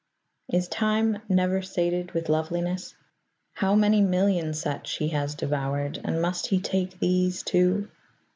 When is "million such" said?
4.01-4.95